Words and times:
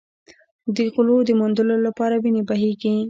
د 0.75 0.77
غلو 0.93 1.17
د 1.27 1.29
موندلو 1.39 1.75
لپاره 1.87 2.15
وینې 2.23 2.43
بهېږي. 2.49 2.93